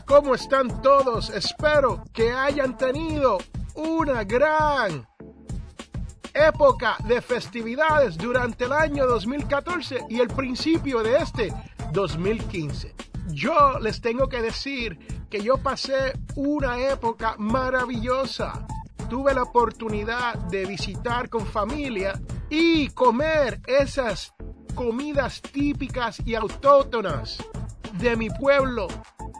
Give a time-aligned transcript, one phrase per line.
[0.00, 1.30] ¿cómo están todos?
[1.30, 3.38] Espero que hayan tenido
[3.74, 5.06] una gran
[6.32, 11.52] época de festividades durante el año 2014 y el principio de este
[11.92, 12.94] 2015.
[13.28, 14.98] Yo les tengo que decir
[15.30, 18.66] que yo pasé una época maravillosa.
[19.08, 22.20] Tuve la oportunidad de visitar con familia
[22.50, 24.34] y comer esas
[24.74, 27.38] comidas típicas y autóctonas
[27.92, 28.88] de mi pueblo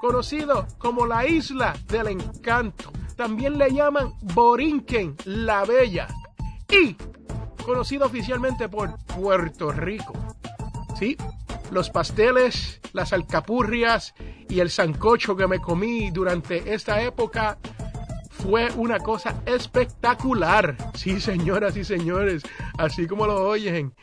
[0.05, 2.93] conocido como la isla del encanto.
[3.17, 6.09] También le llaman Borinquen la Bella
[6.69, 6.95] y
[7.65, 10.13] conocido oficialmente por Puerto Rico.
[10.99, 11.17] Sí,
[11.71, 14.13] los pasteles, las alcapurrias
[14.47, 17.57] y el sancocho que me comí durante esta época
[18.29, 20.77] fue una cosa espectacular.
[20.93, 22.43] Sí, señoras y señores,
[22.77, 23.95] así como lo oyen.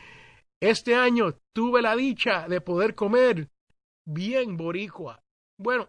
[0.58, 3.50] Este año tuve la dicha de poder comer
[4.04, 5.21] bien boricua.
[5.62, 5.88] Bueno,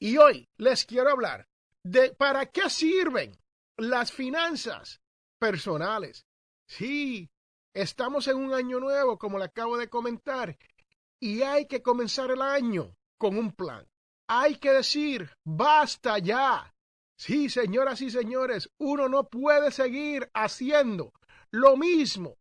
[0.00, 1.46] y hoy les quiero hablar
[1.84, 3.38] de para qué sirven
[3.76, 5.00] las finanzas
[5.38, 6.26] personales.
[6.66, 7.30] Sí,
[7.72, 10.58] estamos en un año nuevo, como le acabo de comentar,
[11.20, 13.86] y hay que comenzar el año con un plan.
[14.26, 16.74] Hay que decir, basta ya.
[17.16, 21.12] Sí, señoras y señores, uno no puede seguir haciendo
[21.52, 22.36] lo mismo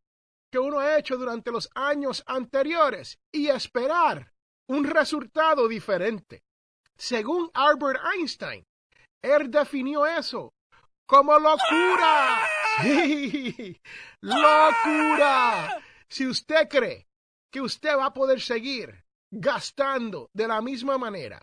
[0.51, 4.33] que uno ha hecho durante los años anteriores y esperar
[4.67, 6.44] un resultado diferente.
[6.97, 8.63] Según Albert Einstein,
[9.23, 10.53] él definió eso
[11.07, 12.47] como locura.
[12.81, 13.79] Sí,
[14.21, 15.79] locura.
[16.09, 17.05] Si usted cree
[17.51, 21.39] que usted va a poder seguir gastando de la misma manera,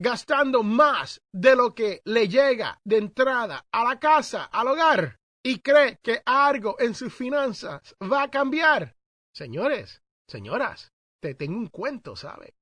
[0.00, 5.58] gastando más de lo que le llega de entrada a la casa, al hogar, y
[5.60, 8.94] cree que algo en sus finanzas va a cambiar,
[9.34, 12.54] señores, señoras, te tengo un cuento, ¿sabe?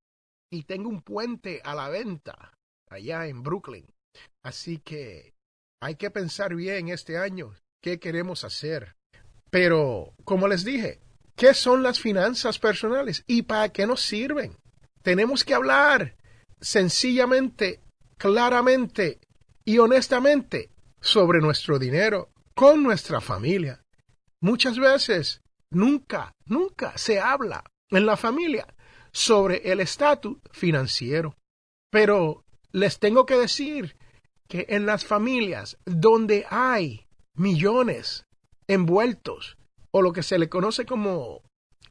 [0.50, 2.52] Y tengo un puente a la venta
[2.88, 3.86] allá en Brooklyn.
[4.42, 5.34] Así que
[5.80, 8.96] hay que pensar bien este año qué queremos hacer.
[9.50, 11.00] Pero, como les dije,
[11.36, 14.56] ¿qué son las finanzas personales y para qué nos sirven?
[15.02, 16.16] Tenemos que hablar
[16.60, 17.80] sencillamente,
[18.16, 19.20] claramente
[19.64, 20.70] y honestamente
[21.00, 23.84] sobre nuestro dinero con nuestra familia.
[24.40, 28.66] Muchas veces, nunca, nunca se habla en la familia
[29.16, 31.37] sobre el estatus financiero.
[31.91, 33.97] Pero les tengo que decir
[34.47, 38.26] que en las familias donde hay millones
[38.69, 39.56] envueltos
[39.91, 41.41] o lo que se le conoce como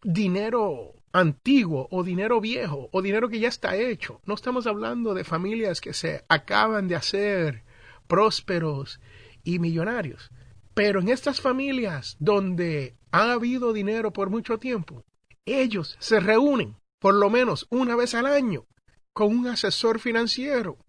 [0.04, 4.22] dinero antiguo o dinero viejo o dinero que ya está hecho.
[4.26, 7.64] No estamos hablando de familias que se acaban de hacer
[8.06, 9.00] prósperos
[9.44, 10.30] y millonarios.
[10.76, 15.04] Pero en estas familias donde ha habido dinero por mucho tiempo,
[15.48, 18.66] ellos se reúnen por lo menos una vez al año
[19.14, 20.80] con un asesor financiero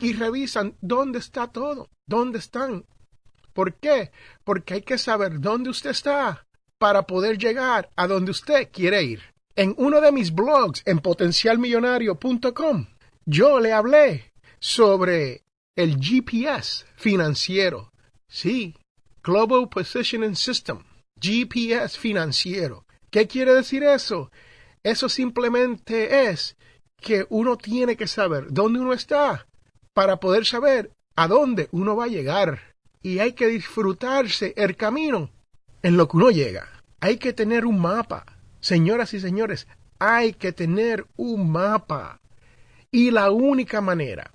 [0.00, 2.86] y revisan dónde está todo, dónde están.
[3.52, 4.10] ¿Por qué?
[4.42, 6.44] Porque hay que saber dónde usted está
[6.76, 9.22] para poder llegar a donde usted quiere ir.
[9.54, 12.86] En uno de mis blogs en potencialmillonario.com
[13.24, 15.44] yo le hablé sobre
[15.76, 17.92] el GPS financiero.
[18.26, 18.74] Sí,
[19.22, 20.82] Global Positioning System,
[21.20, 22.86] GPS financiero.
[23.12, 24.32] ¿Qué quiere decir eso?
[24.82, 26.56] Eso simplemente es
[27.00, 29.46] que uno tiene que saber dónde uno está
[29.92, 32.74] para poder saber a dónde uno va a llegar.
[33.02, 35.30] Y hay que disfrutarse el camino
[35.82, 36.68] en lo que uno llega.
[37.00, 38.26] Hay que tener un mapa.
[38.60, 39.66] Señoras y señores,
[39.98, 42.20] hay que tener un mapa.
[42.90, 44.32] Y la única manera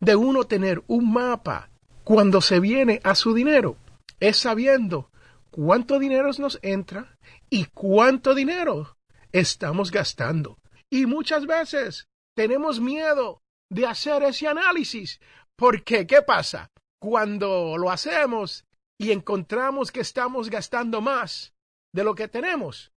[0.00, 1.70] de uno tener un mapa
[2.04, 3.76] cuando se viene a su dinero
[4.20, 5.10] es sabiendo
[5.50, 7.18] cuánto dinero nos entra
[7.50, 8.97] y cuánto dinero
[9.32, 10.58] estamos gastando.
[10.90, 13.40] Y muchas veces tenemos miedo
[13.70, 15.20] de hacer ese análisis.
[15.56, 16.70] Porque, ¿qué pasa?
[17.00, 18.64] Cuando lo hacemos
[18.98, 21.52] y encontramos que estamos gastando más
[21.92, 22.92] de lo que tenemos,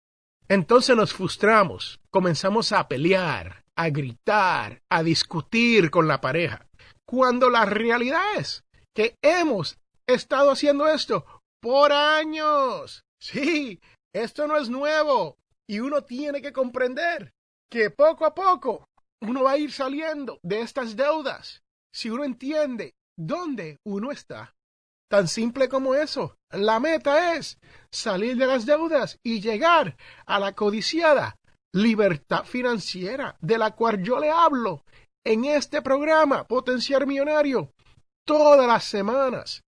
[0.48, 6.66] entonces nos frustramos, comenzamos a pelear, a gritar, a discutir con la pareja.
[7.06, 11.24] Cuando la realidad es que hemos estado haciendo esto
[11.60, 13.04] por años.
[13.20, 13.80] Sí,
[14.12, 15.36] esto no es nuevo
[15.70, 17.32] y uno tiene que comprender
[17.70, 18.88] que poco a poco
[19.22, 21.62] uno va a ir saliendo de estas deudas
[21.94, 24.52] si uno entiende dónde uno está.
[25.08, 26.34] Tan simple como eso.
[26.50, 27.56] La meta es
[27.92, 29.96] salir de las deudas y llegar
[30.26, 31.36] a la codiciada
[31.72, 34.84] libertad financiera de la cual yo le hablo
[35.24, 37.70] en este programa Potenciar Millonario
[38.26, 39.62] todas las semanas,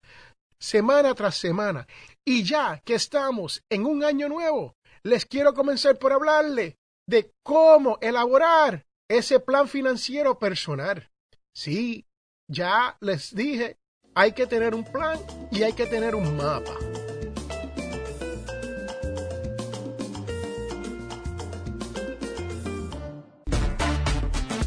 [0.60, 1.86] semana tras semana.
[2.26, 7.98] Y ya que estamos en un año nuevo, les quiero comenzar por hablarle de cómo
[8.00, 11.10] elaborar ese plan financiero personal.
[11.54, 12.06] Sí,
[12.48, 13.78] ya les dije,
[14.14, 15.18] hay que tener un plan
[15.50, 16.72] y hay que tener un mapa.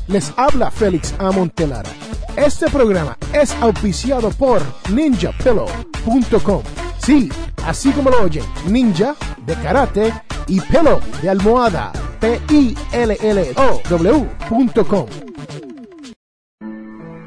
[0.08, 1.90] Les habla Félix Amontelara.
[2.38, 4.62] Este programa es auspiciado por
[4.92, 6.85] ninjapillow.com.
[7.06, 7.30] Sí,
[7.68, 9.16] así como lo oyen, ninja
[9.46, 10.12] de karate
[10.48, 11.92] y pillow de almohada.
[12.20, 12.66] P-I-L-L-O-W.com.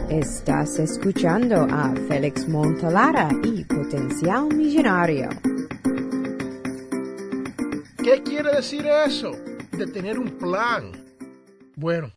[0.10, 5.30] Estás escuchando a Félix Montalara y Potencial Millonario.
[8.04, 9.32] ¿Qué quiere decir eso
[9.72, 10.92] de tener un plan?
[11.76, 12.12] Bueno,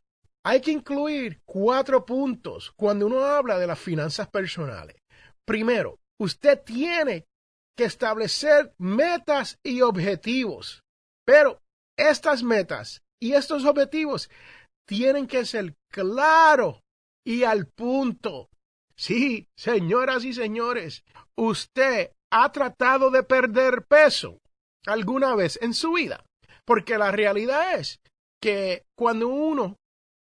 [0.45, 4.97] hay que incluir cuatro puntos cuando uno habla de las finanzas personales.
[5.47, 7.27] Primero, usted tiene
[7.77, 10.83] que establecer metas y objetivos,
[11.27, 11.63] pero
[11.97, 14.31] estas metas y estos objetivos
[14.87, 16.81] tienen que ser claros
[17.27, 18.51] y al punto.
[18.97, 21.05] Sí, señoras y señores,
[21.37, 24.41] usted ha tratado de perder peso
[24.87, 26.23] alguna vez en su vida,
[26.67, 28.01] porque la realidad es
[28.41, 29.79] que cuando uno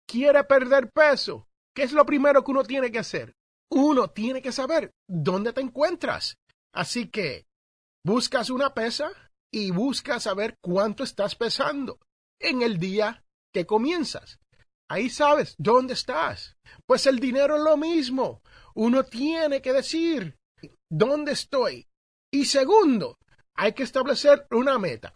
[0.07, 3.35] quiere perder peso, ¿qué es lo primero que uno tiene que hacer?
[3.71, 6.37] Uno tiene que saber dónde te encuentras.
[6.75, 7.47] Así que
[8.05, 9.11] buscas una pesa
[9.53, 11.99] y buscas saber cuánto estás pesando
[12.41, 14.39] en el día que comienzas.
[14.91, 16.57] Ahí sabes dónde estás.
[16.87, 18.43] Pues el dinero es lo mismo.
[18.75, 20.37] Uno tiene que decir
[20.91, 21.87] dónde estoy.
[22.31, 23.19] Y segundo,
[23.57, 25.15] hay que establecer una meta.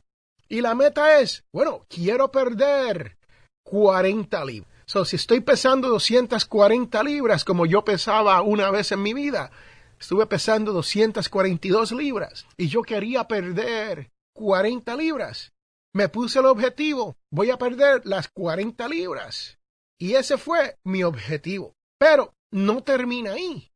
[0.48, 3.18] Y la meta es, bueno, quiero perder
[3.64, 4.75] 40 libras.
[4.88, 9.50] So, si estoy pesando 240 libras como yo pesaba una vez en mi vida,
[9.98, 15.52] estuve pesando 242 libras y yo quería perder 40 libras.
[15.92, 19.58] Me puse el objetivo, voy a perder las 40 libras.
[19.98, 21.74] Y ese fue mi objetivo.
[21.98, 23.72] Pero no termina ahí.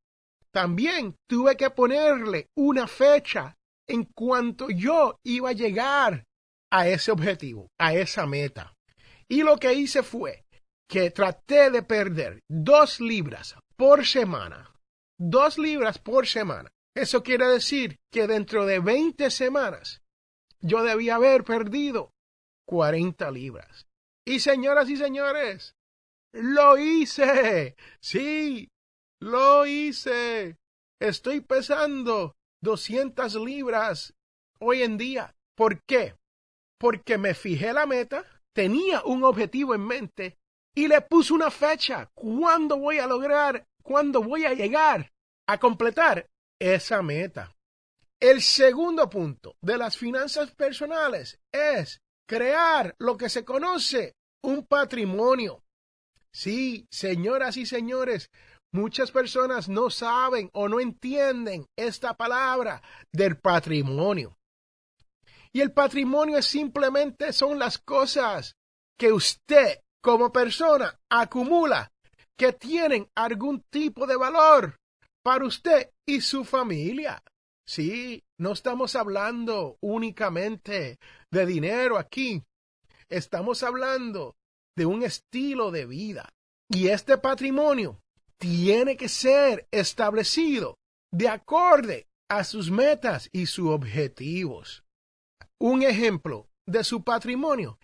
[0.52, 3.56] También tuve que ponerle una fecha
[3.88, 6.24] en cuanto yo iba a llegar
[6.70, 8.74] a ese objetivo, a esa meta.
[9.28, 10.44] Y lo que hice fue
[10.90, 14.74] que traté de perder dos libras por semana.
[15.16, 16.68] Dos libras por semana.
[16.96, 20.02] Eso quiere decir que dentro de 20 semanas
[20.60, 22.12] yo debía haber perdido
[22.66, 23.86] 40 libras.
[24.26, 25.76] Y señoras y señores,
[26.32, 27.76] lo hice.
[28.00, 28.68] Sí,
[29.20, 30.56] lo hice.
[31.00, 34.12] Estoy pesando 200 libras
[34.58, 35.36] hoy en día.
[35.54, 36.16] ¿Por qué?
[36.78, 40.39] Porque me fijé la meta, tenía un objetivo en mente
[40.74, 42.10] y le puse una fecha.
[42.14, 43.66] ¿Cuándo voy a lograr?
[43.82, 45.12] ¿Cuándo voy a llegar
[45.46, 47.54] a completar esa meta?
[48.20, 55.64] El segundo punto de las finanzas personales es crear lo que se conoce un patrimonio.
[56.32, 58.30] Sí, señoras y señores,
[58.72, 64.36] muchas personas no saben o no entienden esta palabra del patrimonio.
[65.52, 68.54] Y el patrimonio es simplemente son las cosas
[68.96, 71.92] que usted como persona acumula
[72.38, 74.76] que tienen algún tipo de valor
[75.22, 77.22] para usted y su familia.
[77.66, 80.98] Sí, no estamos hablando únicamente
[81.30, 82.42] de dinero aquí.
[83.08, 84.36] Estamos hablando
[84.76, 86.30] de un estilo de vida.
[86.68, 88.00] Y este patrimonio
[88.38, 90.76] tiene que ser establecido
[91.12, 94.84] de acorde a sus metas y sus objetivos.
[95.60, 97.78] Un ejemplo de su patrimonio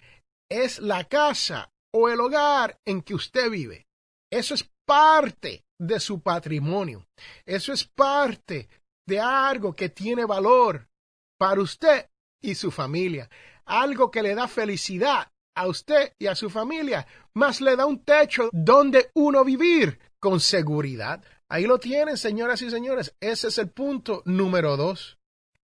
[0.49, 3.87] es la casa o el hogar en que usted vive.
[4.31, 7.07] Eso es parte de su patrimonio.
[7.47, 8.69] Eso es parte
[9.07, 10.89] de algo que tiene valor
[11.39, 12.11] para usted
[12.43, 13.31] y su familia.
[13.65, 18.05] Algo que le da felicidad a usted y a su familia, más le da un
[18.05, 21.25] techo donde uno vivir con seguridad.
[21.49, 23.15] Ahí lo tienen, señoras y señores.
[23.21, 25.19] Ese es el punto número dos.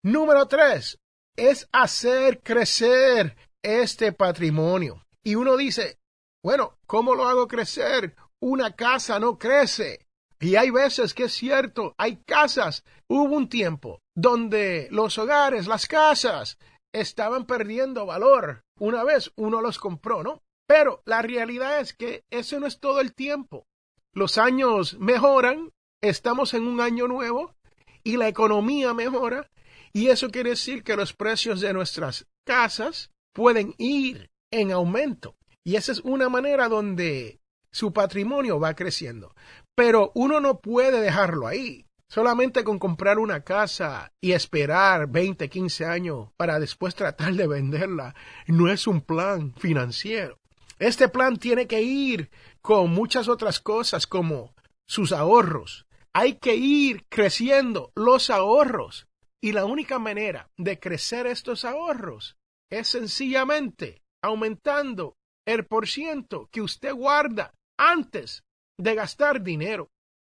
[0.04, 1.00] Número tres
[1.36, 5.06] es hacer crecer este patrimonio.
[5.24, 5.99] Y uno dice,
[6.44, 8.16] bueno, ¿cómo lo hago crecer?
[8.40, 10.08] Una casa no crece.
[10.40, 12.86] Y hay veces que es cierto, hay casas.
[13.08, 16.58] Hubo un tiempo donde los hogares, las casas,
[16.94, 18.64] estaban perdiendo valor.
[18.80, 20.42] Una vez uno los compró, ¿no?
[20.66, 23.68] Pero la realidad es que eso no es todo el tiempo.
[24.14, 27.56] Los años mejoran, estamos en un año nuevo
[28.04, 29.50] y la economía mejora
[29.92, 35.36] y eso quiere decir que los precios de nuestras casas pueden ir en aumento.
[35.64, 37.40] Y esa es una manera donde
[37.72, 39.34] su patrimonio va creciendo.
[39.76, 41.86] Pero uno no puede dejarlo ahí.
[42.08, 48.16] Solamente con comprar una casa y esperar 20, 15 años para después tratar de venderla
[48.48, 50.40] no es un plan financiero.
[50.80, 54.56] Este plan tiene que ir con muchas otras cosas como
[54.88, 55.86] sus ahorros.
[56.12, 59.08] Hay que ir creciendo los ahorros.
[59.42, 62.38] Y la única manera de crecer estos ahorros
[62.72, 65.16] es sencillamente aumentando
[65.50, 68.44] el por ciento que usted guarda antes
[68.78, 69.90] de gastar dinero.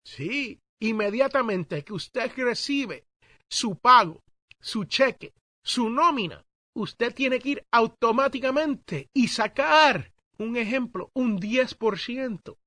[0.06, 3.06] Sí, inmediatamente que usted recibe
[3.50, 4.24] su pago,
[4.62, 12.58] su cheque, su nómina, usted tiene que ir automáticamente y sacar un ejemplo, un 10%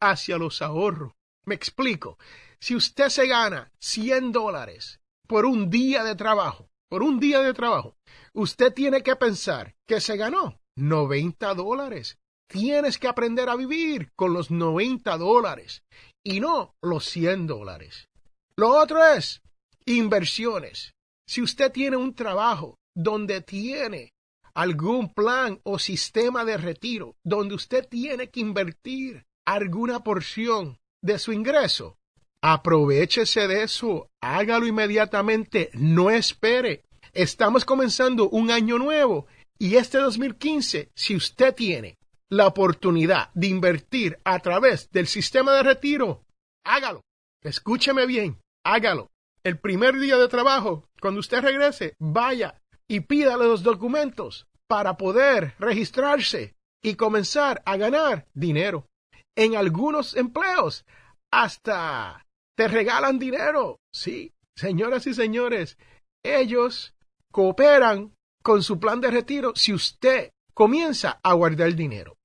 [0.00, 1.12] hacia los ahorros.
[1.44, 2.18] Me explico.
[2.58, 7.54] Si usted se gana 100 dólares por un día de trabajo, por un día de
[7.54, 7.96] trabajo,
[8.32, 12.18] usted tiene que pensar que se ganó 90 dólares.
[12.48, 15.82] Tienes que aprender a vivir con los 90 dólares
[16.22, 18.08] y no los 100 dólares.
[18.56, 19.42] Lo otro es
[19.86, 20.92] inversiones.
[21.26, 24.12] Si usted tiene un trabajo donde tiene
[24.54, 31.32] algún plan o sistema de retiro, donde usted tiene que invertir alguna porción de su
[31.32, 31.96] ingreso,
[32.44, 36.82] Aprovechese de eso, hágalo inmediatamente, no espere.
[37.12, 39.26] Estamos comenzando un año nuevo
[39.62, 41.96] y este 2015, si usted tiene
[42.28, 46.24] la oportunidad de invertir a través del sistema de retiro,
[46.64, 47.02] hágalo.
[47.44, 49.12] Escúcheme bien, hágalo.
[49.44, 55.54] El primer día de trabajo, cuando usted regrese, vaya y pídale los documentos para poder
[55.60, 58.88] registrarse y comenzar a ganar dinero.
[59.36, 60.84] En algunos empleos,
[61.30, 62.26] hasta
[62.56, 63.78] te regalan dinero.
[63.94, 65.78] Sí, señoras y señores,
[66.24, 66.96] ellos
[67.30, 72.18] cooperan con su plan de retiro si usted comienza a guardar dinero.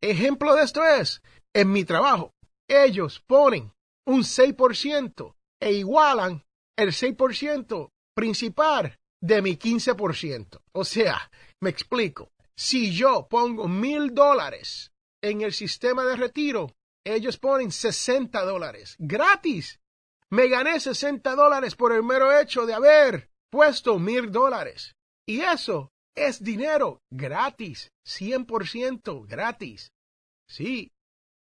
[0.00, 2.34] Ejemplo de esto es, en mi trabajo,
[2.68, 3.72] ellos ponen
[4.06, 6.44] un 6% e igualan
[6.76, 10.60] el 6% principal de mi 15%.
[10.72, 12.32] O sea, me explico.
[12.56, 16.70] Si yo pongo mil dólares en el sistema de retiro,
[17.04, 19.80] ellos ponen 60 dólares gratis.
[20.30, 24.93] Me gané 60 dólares por el mero hecho de haber puesto mil dólares.
[25.26, 29.92] Y eso es dinero gratis, 100% gratis.
[30.48, 30.92] Sí.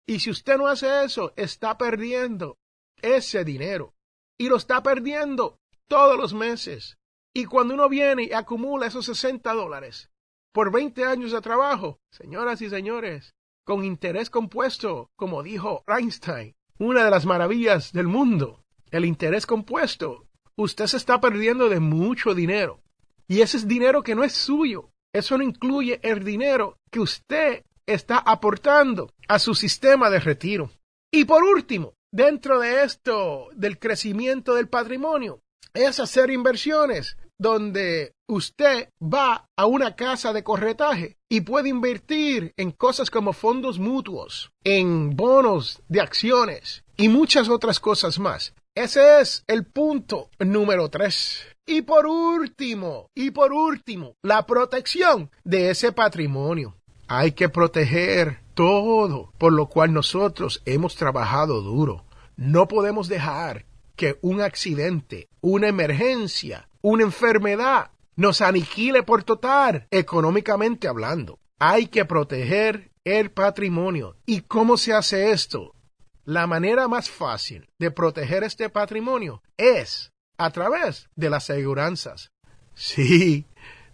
[0.06, 2.58] Y si usted no hace eso, está perdiendo
[3.00, 3.94] ese dinero.
[4.38, 6.98] Y lo está perdiendo todos los meses.
[7.32, 10.10] Y cuando uno viene y acumula esos 60 dólares
[10.52, 13.34] por 20 años de trabajo, señoras y señores,
[13.64, 20.26] con interés compuesto, como dijo Einstein, una de las maravillas del mundo, el interés compuesto,
[20.56, 22.82] usted se está perdiendo de mucho dinero.
[23.30, 24.90] Y ese es dinero que no es suyo.
[25.14, 30.72] Eso no incluye el dinero que usted está aportando a su sistema de retiro.
[31.12, 38.88] Y por último, dentro de esto del crecimiento del patrimonio, es hacer inversiones donde usted
[39.00, 45.14] va a una casa de corretaje y puede invertir en cosas como fondos mutuos, en
[45.14, 48.54] bonos de acciones y muchas otras cosas más.
[48.74, 51.46] Ese es el punto número tres.
[51.72, 56.74] Y por último, y por último, la protección de ese patrimonio.
[57.06, 62.04] Hay que proteger todo por lo cual nosotros hemos trabajado duro.
[62.34, 70.88] No podemos dejar que un accidente, una emergencia, una enfermedad nos aniquile por total, económicamente
[70.88, 71.38] hablando.
[71.60, 74.16] Hay que proteger el patrimonio.
[74.26, 75.76] ¿Y cómo se hace esto?
[76.24, 80.10] La manera más fácil de proteger este patrimonio es
[80.40, 82.32] a través de las aseguranzas.
[82.74, 83.44] Sí,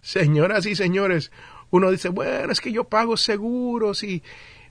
[0.01, 1.31] señoras y señores,
[1.71, 4.23] uno dice, bueno, es que yo pago seguros y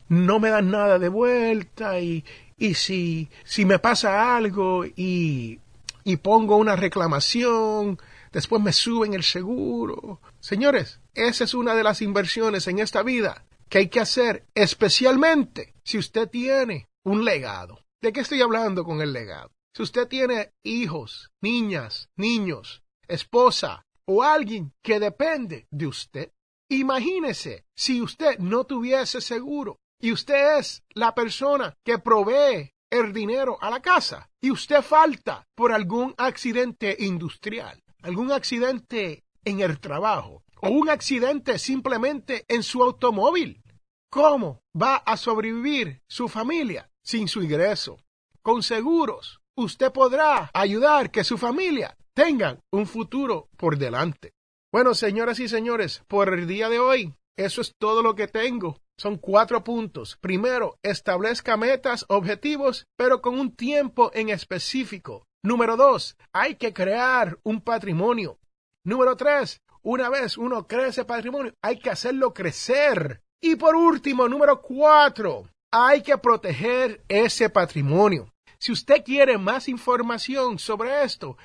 [0.09, 2.25] no me dan nada de vuelta y,
[2.56, 5.61] y si, si me pasa algo y,
[6.02, 7.99] y pongo una reclamación,
[8.33, 10.21] después me suben el seguro.
[10.40, 15.75] Señores, esa es una de las inversiones en esta vida que hay que hacer, especialmente
[15.83, 17.80] si usted tiene un legado.
[18.00, 19.50] ¿De qué estoy hablando con el legado?
[19.76, 26.33] Si usted tiene hijos, niñas, niños, esposa o alguien que depende de usted,
[26.71, 33.59] imagínese si usted no tuviese seguro y usted es la persona que provee el dinero
[33.61, 40.42] a la casa y usted falta por algún accidente industrial, algún accidente en el trabajo
[40.62, 43.62] o un accidente simplemente en su automóvil.
[44.09, 47.99] ¿Cómo va a sobrevivir su familia sin su ingreso?
[48.40, 54.32] Con seguros, usted podrá ayudar que su familia tenga un futuro por delante.
[54.72, 58.78] Bueno, señoras y señores, por el día de hoy, eso es todo lo que tengo.
[58.98, 60.16] Son cuatro puntos.
[60.20, 65.26] Primero, establezca metas, objetivos, pero con un tiempo en específico.
[65.42, 68.38] Número dos, hay que crear un patrimonio.
[68.84, 73.22] Número tres, una vez uno cree ese patrimonio, hay que hacerlo crecer.
[73.40, 78.32] Y por último, número cuatro, hay que proteger ese patrimonio.
[78.58, 81.36] Si usted quiere más información sobre esto,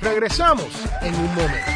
[0.00, 0.68] Regresamos
[1.02, 1.75] en un momento.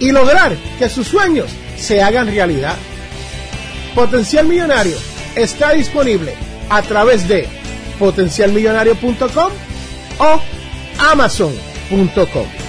[0.00, 2.76] y lograr que sus sueños se hagan realidad.
[3.94, 4.96] Potencial Millonario
[5.36, 6.34] está disponible
[6.68, 7.46] a través de
[7.98, 9.52] potencialmillonario.com
[10.18, 10.40] o
[10.98, 12.59] amazon.com.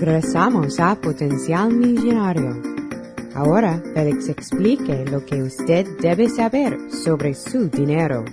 [0.00, 2.62] Regresamos a Potencial Millonario.
[3.34, 8.24] Ahora, Félix explique lo que usted debe saber sobre su dinero.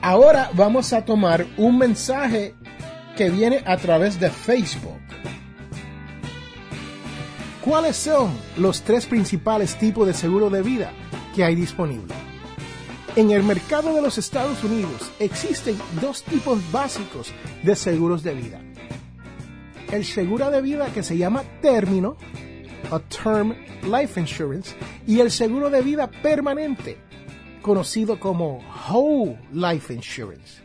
[0.00, 2.54] Ahora vamos a tomar un mensaje
[3.16, 5.05] que viene a través de Facebook.
[7.66, 10.92] ¿Cuáles son los tres principales tipos de seguro de vida
[11.34, 12.14] que hay disponible?
[13.16, 17.32] En el mercado de los Estados Unidos existen dos tipos básicos
[17.64, 18.60] de seguros de vida.
[19.90, 22.16] El seguro de vida que se llama término,
[22.92, 26.98] a term life insurance, y el seguro de vida permanente,
[27.62, 30.62] conocido como whole life insurance.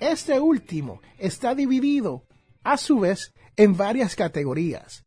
[0.00, 2.24] Este último está dividido,
[2.64, 5.04] a su vez, en varias categorías,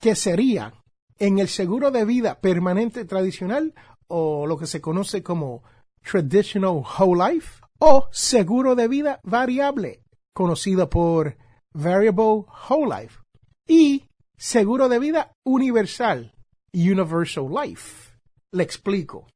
[0.00, 0.74] que serían
[1.18, 3.74] en el seguro de vida permanente tradicional
[4.06, 5.62] o lo que se conoce como
[6.02, 11.36] Traditional Whole Life o seguro de vida variable, conocido por
[11.72, 13.20] Variable Whole Life,
[13.66, 16.34] y seguro de vida universal,
[16.72, 18.12] Universal Life.
[18.52, 19.26] Le explico.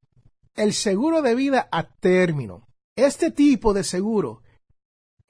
[0.55, 2.69] El seguro de vida a término.
[2.97, 4.43] Este tipo de seguro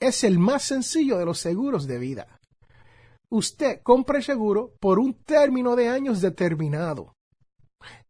[0.01, 2.41] es el más sencillo de los seguros de vida.
[3.33, 7.15] Usted compra el seguro por un término de años determinado.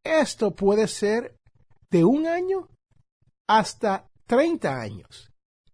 [0.02, 1.36] Esto puede ser
[1.92, 2.68] de un año
[3.48, 5.30] hasta 30 años.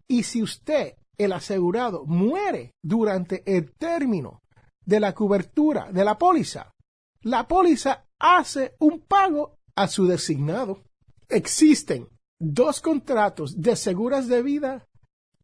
[0.07, 4.43] Y si usted, el asegurado, muere durante el término
[4.85, 6.75] de la cobertura de la póliza,
[7.23, 10.83] la póliza hace un pago a su designado.
[11.27, 12.07] Existen
[12.39, 14.87] dos contratos de seguros de vida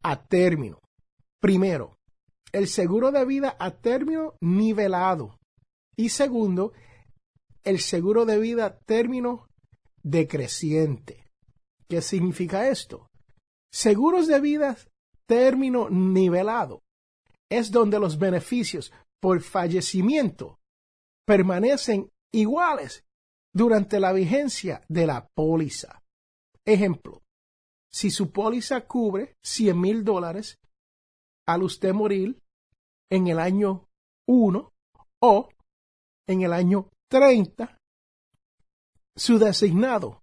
[0.02, 0.78] a término.
[1.40, 1.96] Primero,
[2.54, 5.40] el seguro de vida a término nivelado.
[5.96, 6.72] Y segundo,
[7.64, 9.48] el seguro de vida a término
[10.04, 11.26] decreciente.
[11.88, 13.08] ¿Qué significa esto?
[13.72, 14.78] Seguros de vida
[15.26, 16.82] término nivelado
[17.50, 20.60] es donde los beneficios por fallecimiento
[21.26, 23.04] permanecen iguales
[23.52, 26.00] durante la vigencia de la póliza.
[26.64, 27.20] Ejemplo,
[27.90, 30.60] si su póliza cubre 100 mil dólares
[31.46, 32.43] al usted morir
[33.10, 33.86] en el año
[34.26, 34.72] 1
[35.22, 35.48] o
[36.26, 37.78] en el año 30,
[39.16, 40.22] su designado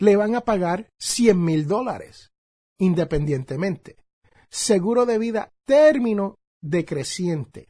[0.00, 2.32] le van a pagar 100 mil dólares
[2.78, 3.96] independientemente.
[4.50, 7.68] Seguro de vida término decreciente.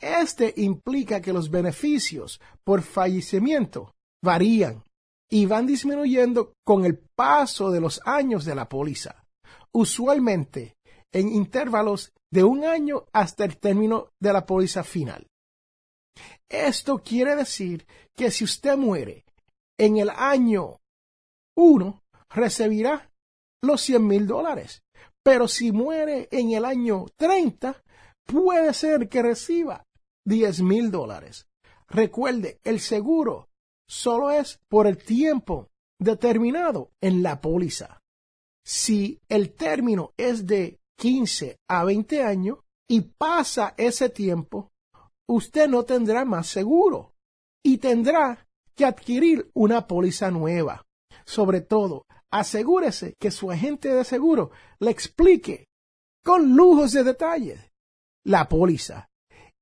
[0.00, 4.84] Este implica que los beneficios por fallecimiento varían
[5.28, 9.24] y van disminuyendo con el paso de los años de la póliza,
[9.72, 10.74] usualmente
[11.12, 15.26] en intervalos de un año hasta el término de la póliza final.
[16.48, 19.24] Esto quiere decir que si usted muere
[19.78, 20.80] en el año
[21.56, 23.10] 1, recibirá
[23.62, 24.82] los 100 mil dólares.
[25.22, 27.82] Pero si muere en el año 30,
[28.24, 29.86] puede ser que reciba
[30.26, 31.46] 10 mil dólares.
[31.88, 33.48] Recuerde, el seguro
[33.88, 38.00] solo es por el tiempo determinado en la póliza.
[38.64, 44.72] Si el término es de 15 a 20 años y pasa ese tiempo,
[45.28, 47.14] usted no tendrá más seguro
[47.64, 50.84] y tendrá que adquirir una póliza nueva.
[51.24, 55.68] Sobre todo, asegúrese que su agente de seguro le explique
[56.24, 57.72] con lujos de detalle
[58.24, 59.08] la póliza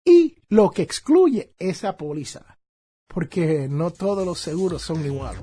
[0.04, 2.58] y lo que excluye esa póliza,
[3.06, 5.42] porque no todos los seguros son iguales.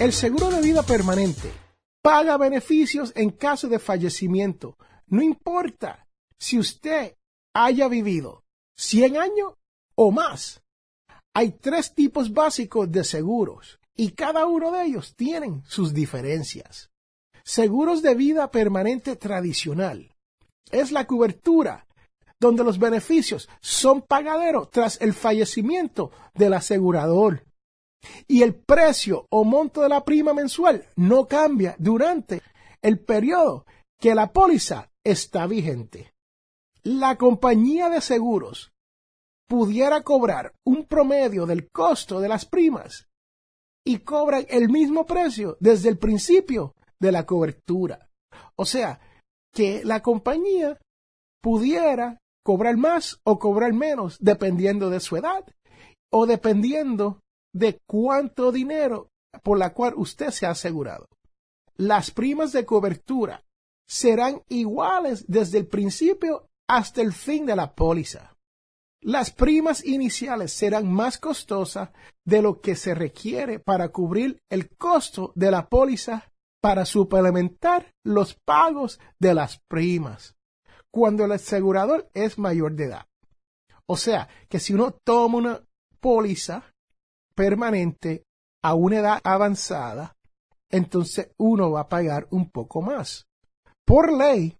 [0.00, 1.50] El seguro de vida permanente
[2.00, 4.78] paga beneficios en caso de fallecimiento.
[5.08, 6.06] No importa
[6.38, 7.16] si usted
[7.52, 8.44] haya vivido
[8.76, 9.54] 100 años
[9.96, 10.62] o más.
[11.34, 16.90] Hay tres tipos básicos de seguros y cada uno de ellos tienen sus diferencias.
[17.42, 20.14] Seguros de vida permanente tradicional
[20.70, 21.88] es la cobertura
[22.38, 27.47] donde los beneficios son pagaderos tras el fallecimiento del asegurador
[28.26, 32.42] y el precio o monto de la prima mensual no cambia durante
[32.82, 33.66] el periodo
[33.98, 36.12] que la póliza está vigente.
[36.82, 38.72] La compañía de seguros
[39.48, 43.08] pudiera cobrar un promedio del costo de las primas
[43.84, 48.08] y cobran el mismo precio desde el principio de la cobertura.
[48.56, 49.00] O sea,
[49.54, 50.78] que la compañía
[51.42, 55.44] pudiera cobrar más o cobrar menos dependiendo de su edad
[56.12, 57.20] o dependiendo
[57.58, 59.10] de cuánto dinero
[59.42, 61.08] por la cual usted se ha asegurado.
[61.76, 63.44] Las primas de cobertura
[63.86, 68.34] serán iguales desde el principio hasta el fin de la póliza.
[69.00, 71.90] Las primas iniciales serán más costosas
[72.24, 78.34] de lo que se requiere para cubrir el costo de la póliza para suplementar los
[78.34, 80.34] pagos de las primas
[80.90, 83.06] cuando el asegurador es mayor de edad.
[83.86, 85.62] O sea, que si uno toma una
[86.00, 86.64] póliza
[87.38, 88.24] permanente
[88.64, 90.16] a una edad avanzada,
[90.72, 93.28] entonces uno va a pagar un poco más.
[93.86, 94.58] Por ley,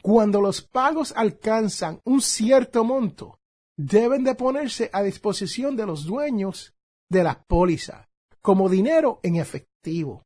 [0.00, 3.40] cuando los pagos alcanzan un cierto monto,
[3.76, 6.76] deben de ponerse a disposición de los dueños
[7.10, 8.08] de la póliza
[8.40, 10.22] como dinero en efectivo,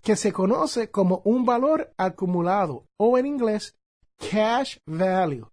[0.00, 3.76] que se conoce como un valor acumulado o en inglés
[4.30, 5.50] cash value,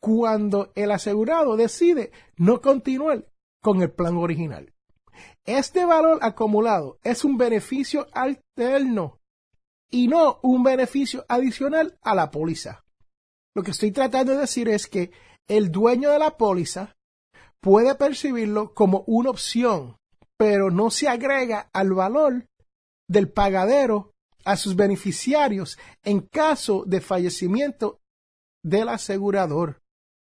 [0.00, 3.26] cuando el asegurado decide no continuar
[3.60, 4.72] con el plan original.
[5.44, 9.20] Este valor acumulado es un beneficio alterno
[9.90, 12.84] y no un beneficio adicional a la póliza.
[13.54, 15.12] Lo que estoy tratando de decir es que
[15.48, 16.96] el dueño de la póliza
[17.60, 19.96] puede percibirlo como una opción,
[20.36, 22.46] pero no se agrega al valor
[23.08, 24.12] del pagadero
[24.44, 28.00] a sus beneficiarios en caso de fallecimiento
[28.62, 29.82] del asegurador.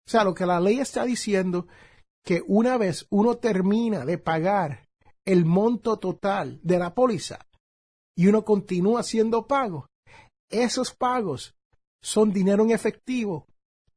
[0.06, 1.66] O sea, lo que la ley está diciendo
[2.26, 4.88] que una vez uno termina de pagar
[5.24, 7.38] el monto total de la póliza
[8.16, 9.86] y uno continúa haciendo pago,
[10.50, 11.54] esos pagos
[12.02, 13.46] son dinero en efectivo,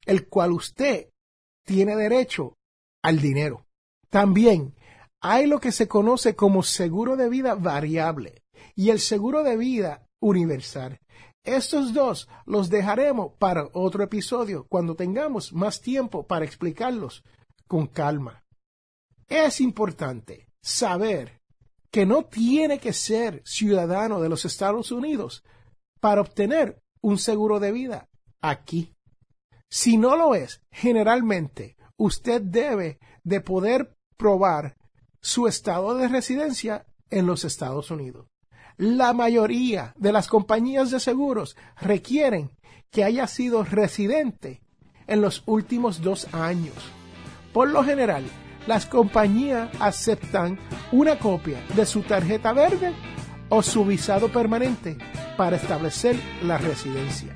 [0.05, 1.09] el cual usted
[1.65, 2.53] tiene derecho
[3.03, 3.65] al dinero.
[4.09, 4.75] También
[5.21, 8.43] hay lo que se conoce como seguro de vida variable
[8.75, 10.99] y el seguro de vida universal.
[11.43, 17.23] Estos dos los dejaremos para otro episodio cuando tengamos más tiempo para explicarlos
[17.69, 18.43] con calma.
[19.27, 21.39] Es importante saber
[21.91, 25.43] que no tiene que ser ciudadano de los Estados Unidos
[26.01, 28.09] para obtener un seguro de vida
[28.41, 28.95] aquí.
[29.69, 34.75] Si no lo es, generalmente usted debe de poder probar
[35.21, 38.27] su estado de residencia en los Estados Unidos.
[38.77, 42.57] La mayoría de las compañías de seguros requieren
[42.89, 44.63] que haya sido residente
[45.05, 46.98] en los últimos dos años.
[47.53, 48.23] Por lo general,
[48.67, 50.59] las compañías aceptan
[50.91, 52.93] una copia de su tarjeta verde
[53.49, 54.97] o su visado permanente
[55.37, 57.35] para establecer la residencia.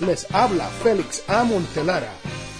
[0.00, 1.44] Les habla Félix A.
[1.44, 2.12] Montelara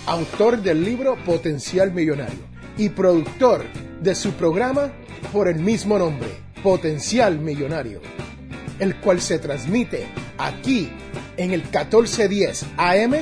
[0.06, 2.40] autor del libro Potencial Millonario
[2.76, 3.64] y productor
[4.00, 4.92] de su programa
[5.32, 6.28] por el mismo nombre,
[6.62, 8.00] Potencial Millonario,
[8.78, 10.06] el cual se transmite
[10.38, 10.90] aquí
[11.36, 13.14] en el 1410 AM